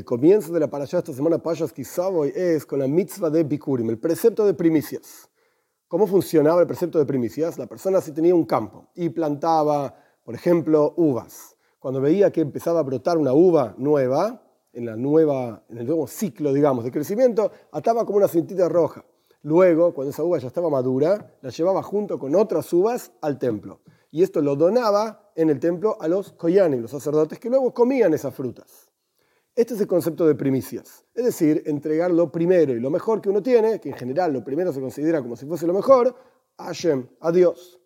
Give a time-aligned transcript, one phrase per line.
[0.00, 3.90] el comienzo de la parashá esta semana, Payas Kisaboy, es con la mitzvah de Bikurim,
[3.90, 5.28] el precepto de primicias.
[5.88, 7.58] ¿Cómo funcionaba el precepto de primicias?
[7.58, 9.94] La persona si tenía un campo y plantaba,
[10.24, 11.54] por ejemplo, uvas.
[11.78, 14.42] Cuando veía que empezaba a brotar una uva nueva,
[14.72, 19.04] en, la nueva, en el nuevo ciclo, digamos, de crecimiento, ataba como una cintita roja.
[19.42, 23.80] Luego, cuando esa uva ya estaba madura, la llevaba junto con otras uvas al templo.
[24.10, 28.14] Y esto lo donaba en el templo a los koyanim, los sacerdotes, que luego comían
[28.14, 28.89] esas frutas.
[29.60, 33.28] Este es el concepto de primicias, es decir, entregar lo primero y lo mejor que
[33.28, 36.16] uno tiene, que en general lo primero se considera como si fuese lo mejor,
[36.56, 37.78] a Hashem, a Dios.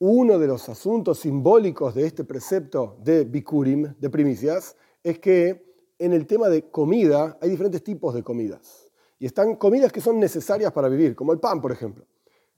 [0.00, 6.12] Uno de los asuntos simbólicos de este precepto de Bikurim, de primicias, es que en
[6.14, 8.90] el tema de comida hay diferentes tipos de comidas.
[9.20, 12.04] Y están comidas que son necesarias para vivir, como el pan, por ejemplo,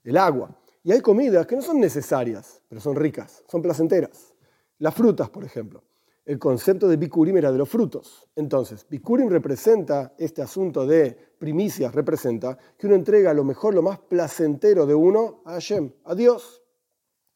[0.03, 0.49] el agua.
[0.81, 4.33] Y hay comidas que no son necesarias, pero son ricas, son placenteras.
[4.79, 5.83] Las frutas, por ejemplo.
[6.25, 8.29] El concepto de Bikurim era de los frutos.
[8.35, 13.99] Entonces, Bikurim representa este asunto de primicias, representa que uno entrega lo mejor, lo más
[13.99, 16.63] placentero de uno a Hashem, a Dios.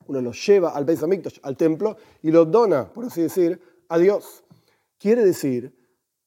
[0.06, 3.98] Uno lo lleva al Beis Hamikdash, al templo, y lo dona, por así decir, a
[3.98, 4.46] Dios.
[4.98, 5.76] Quiere decir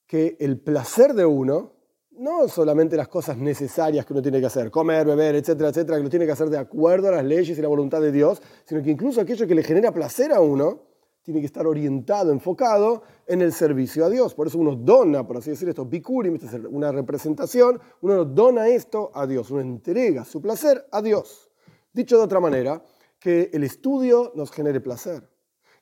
[0.07, 1.73] que el placer de uno
[2.11, 6.05] no solamente las cosas necesarias que uno tiene que hacer, comer, beber, etcétera, etcétera, que
[6.05, 8.83] lo tiene que hacer de acuerdo a las leyes y la voluntad de Dios, sino
[8.83, 10.90] que incluso aquello que le genera placer a uno
[11.23, 14.35] tiene que estar orientado, enfocado en el servicio a Dios.
[14.35, 18.69] Por eso uno dona, por así decir, esto, bikurim, esta es una representación, uno dona
[18.69, 21.51] esto a Dios, uno entrega su placer a Dios.
[21.93, 22.83] Dicho de otra manera,
[23.19, 25.29] que el estudio nos genere placer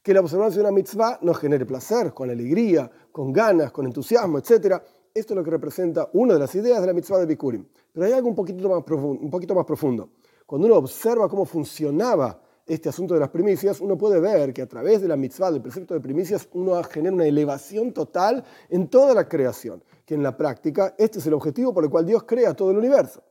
[0.02, 4.38] que la observancia de una mitzvah nos genere placer, con alegría, con ganas, con entusiasmo,
[4.38, 4.80] etc.
[5.12, 7.66] Esto es lo que representa una de las ideas de la mitzvah de Bikurim.
[7.92, 9.22] Pero hay algo un poquito más profundo.
[9.22, 10.12] Un poquito más profundo.
[10.46, 14.66] Cuando uno observa cómo funcionaba este asunto de las primicias, uno puede ver que a
[14.66, 19.14] través de la mitzvah, del precepto de primicias, uno genera una elevación total en toda
[19.14, 22.54] la creación, que en la práctica este es el objetivo por el cual Dios crea
[22.54, 23.22] todo el universo.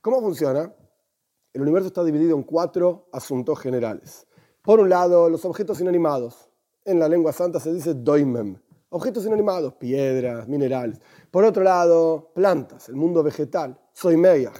[0.00, 0.74] ¿Cómo funciona?
[1.52, 4.26] El universo está dividido en cuatro asuntos generales.
[4.62, 6.50] Por un lado, los objetos inanimados.
[6.84, 8.56] En la lengua santa se dice doimem.
[8.88, 11.00] Objetos inanimados, piedras, minerales.
[11.30, 14.56] Por otro lado, plantas, el mundo vegetal, soimeyach,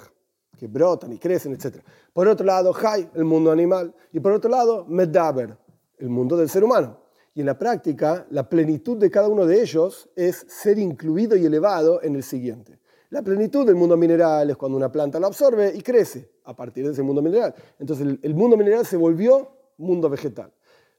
[0.57, 1.77] que brotan y crecen, etc.
[2.13, 3.95] Por otro lado, hay, el mundo animal.
[4.13, 5.57] Y por otro lado, medaber,
[5.99, 6.99] el mundo del ser humano.
[7.35, 11.45] Y en la práctica, la plenitud de cada uno de ellos es ser incluido y
[11.45, 12.79] elevado en el siguiente.
[13.11, 16.85] La plenitud del mundo mineral es cuando una planta lo absorbe y crece a partir
[16.87, 17.55] de ese mundo mineral.
[17.79, 20.53] Entonces el, el mundo mineral se volvió mundo vegetal.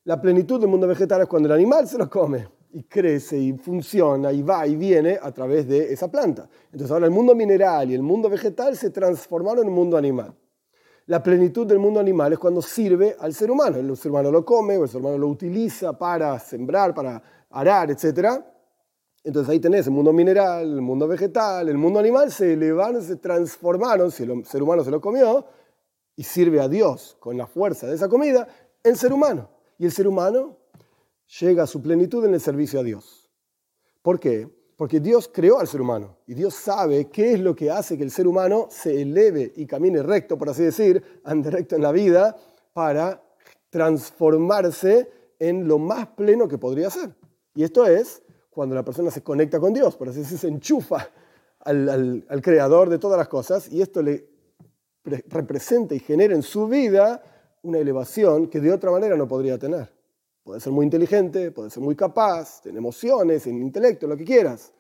[0.03, 3.53] La plenitud del mundo vegetal es cuando el animal se lo come y crece y
[3.53, 6.50] funciona y va y viene a través de esa planta.
[6.66, 10.33] Entonces ahora el mundo mineral y el mundo vegetal se transformaron en un mundo animal.
[11.07, 13.77] La plenitud del mundo animal es cuando sirve al ser humano.
[13.77, 18.44] El ser humano lo come el ser humano lo utiliza para sembrar, para arar, etc.
[19.23, 23.16] Entonces ahí tenés el mundo mineral, el mundo vegetal, el mundo animal se elevaron, se
[23.16, 25.45] transformaron, si el ser humano se lo comió,
[26.16, 28.47] y sirve a Dios con la fuerza de esa comida,
[28.83, 29.50] el ser humano.
[29.79, 30.57] Y el ser humano
[31.39, 33.29] llega a su plenitud en el servicio a Dios.
[34.01, 34.47] ¿Por qué?
[34.75, 38.03] Porque Dios creó al ser humano y Dios sabe qué es lo que hace que
[38.03, 41.91] el ser humano se eleve y camine recto, por así decir, ande recto en la
[41.91, 42.38] vida,
[42.73, 43.23] para
[43.69, 47.15] transformarse en lo más pleno que podría ser.
[47.55, 48.21] Y esto es
[48.51, 51.09] cuando la persona se conecta con Dios, por así decir, se enchufa
[51.59, 54.29] al, al creador de todas las cosas y esto le
[55.27, 57.23] representa y genera en su vida
[57.63, 59.97] una elevación que de otra manera no podría tener.
[60.47, 64.72] Puede ser muy inteligente, puede ser muy capaz, tener emociones, en intelecto, lo que quieras.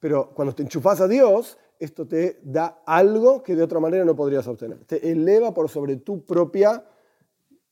[0.00, 4.16] Pero cuando te enchufas a Dios, esto te da algo que de otra manera no
[4.16, 4.84] podrías obtener.
[4.84, 6.84] Te eleva por sobre tu propia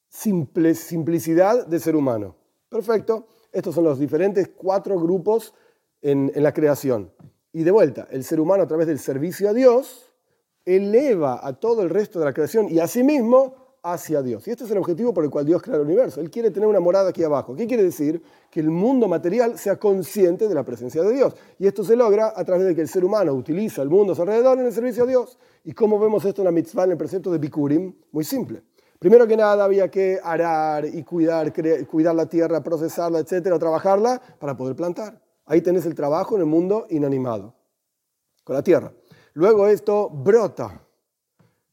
[0.08, 2.36] simple, simplicidad de ser humano.
[2.68, 3.26] Perfecto.
[3.50, 5.52] Estos son los diferentes cuatro grupos
[6.02, 7.10] en, en la creación.
[7.52, 10.14] Y de vuelta, el ser humano a través del servicio a Dios
[10.64, 14.46] eleva a todo el resto de la creación y a sí mismo hacia Dios.
[14.46, 16.20] Y este es el objetivo por el cual Dios crea el universo.
[16.20, 17.54] Él quiere tener una morada aquí abajo.
[17.54, 18.22] ¿Qué quiere decir?
[18.50, 21.34] Que el mundo material sea consciente de la presencia de Dios.
[21.58, 24.16] Y esto se logra a través de que el ser humano utiliza el mundo a
[24.16, 25.38] su alrededor en el servicio a Dios.
[25.64, 27.94] ¿Y cómo vemos esto en la mitzvah, en el precepto de Bikurim?
[28.12, 28.62] Muy simple.
[28.98, 31.54] Primero que nada había que arar y cuidar,
[31.86, 35.22] cuidar la tierra, procesarla, etcétera, trabajarla para poder plantar.
[35.46, 37.54] Ahí tenés el trabajo en el mundo inanimado,
[38.44, 38.92] con la tierra.
[39.32, 40.86] Luego esto brota.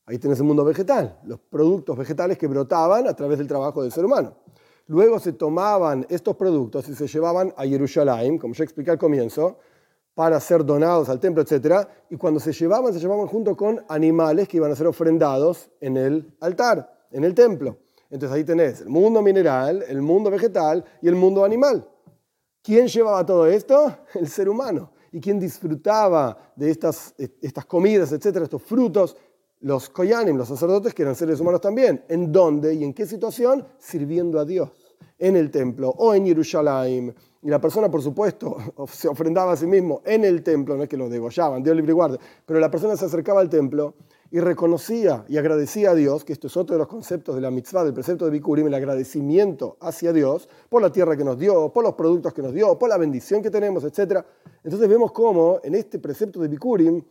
[0.07, 3.91] Ahí tenés el mundo vegetal, los productos vegetales que brotaban a través del trabajo del
[3.91, 4.37] ser humano.
[4.87, 9.57] Luego se tomaban estos productos y se llevaban a Jerusalén, como ya expliqué al comienzo,
[10.13, 11.85] para ser donados al templo, etc.
[12.09, 15.97] Y cuando se llevaban, se llevaban junto con animales que iban a ser ofrendados en
[15.97, 17.77] el altar, en el templo.
[18.09, 21.85] Entonces ahí tenés el mundo mineral, el mundo vegetal y el mundo animal.
[22.63, 23.93] ¿Quién llevaba todo esto?
[24.13, 24.93] El ser humano.
[25.11, 29.17] ¿Y quién disfrutaba de estas, estas comidas, etcétera, estos frutos?
[29.61, 32.03] Los koyanim, los sacerdotes, que eran seres humanos también.
[32.09, 33.65] ¿En dónde y en qué situación?
[33.79, 34.69] Sirviendo a Dios.
[35.17, 37.15] En el templo o en Jerusalén.
[37.41, 38.57] Y la persona, por supuesto,
[38.91, 41.91] se ofrendaba a sí mismo en el templo, no es que lo degollaban, Dios libre
[41.91, 43.95] y guarde, pero la persona se acercaba al templo
[44.29, 47.49] y reconocía y agradecía a Dios, que esto es otro de los conceptos de la
[47.49, 51.71] mitzvah, del precepto de Bikurim, el agradecimiento hacia Dios por la tierra que nos dio,
[51.71, 54.25] por los productos que nos dio, por la bendición que tenemos, etc.
[54.63, 57.01] Entonces vemos cómo en este precepto de Bikurim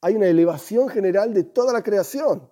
[0.00, 2.48] hay una elevación general de toda la creación,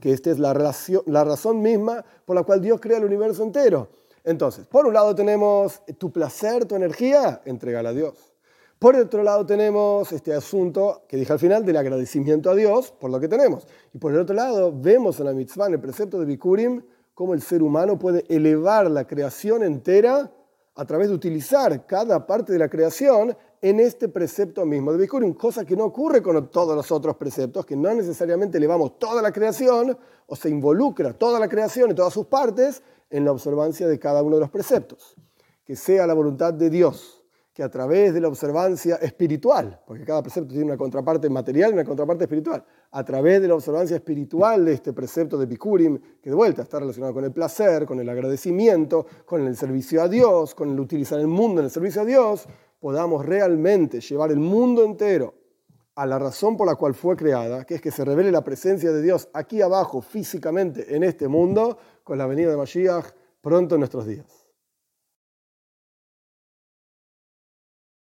[0.00, 3.88] que esta es la, razón misma por la cual Dios crea el universo entero.
[4.24, 8.34] Entonces, por un lado tenemos tu placer, tu energía, entregala a Dios.
[8.78, 13.10] Por otro lado tenemos este asunto que dije al final del agradecimiento a Dios por
[13.10, 13.66] lo que tenemos.
[13.92, 16.82] Y por el otro lado vemos en la mitzvah, en el precepto de Bikurim,
[17.14, 20.30] cómo el ser humano puede elevar la creación entera
[20.74, 25.32] a través de utilizar cada parte de la creación en este precepto mismo de Bikurim,
[25.32, 29.32] cosa que no ocurre con todos los otros preceptos, que no necesariamente elevamos toda la
[29.32, 29.96] creación
[30.26, 34.22] o se involucra toda la creación y todas sus partes en la observancia de cada
[34.22, 35.16] uno de los preceptos.
[35.64, 37.24] Que sea la voluntad de Dios
[37.54, 41.74] que a través de la observancia espiritual, porque cada precepto tiene una contraparte material y
[41.74, 46.30] una contraparte espiritual, a través de la observancia espiritual de este precepto de Bikurim, que
[46.30, 50.52] de vuelta está relacionado con el placer, con el agradecimiento, con el servicio a Dios,
[50.52, 52.48] con el utilizar el mundo en el servicio a Dios,
[52.84, 55.32] podamos realmente llevar el mundo entero
[55.94, 58.92] a la razón por la cual fue creada, que es que se revele la presencia
[58.92, 63.06] de Dios aquí abajo físicamente en este mundo, con la venida de Mashiach
[63.40, 64.43] pronto en nuestros días.